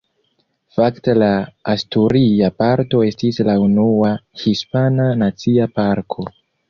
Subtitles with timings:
[0.77, 1.27] Fakte la
[1.73, 4.09] asturia parto estis la unua
[4.45, 6.27] hispana nacia parko.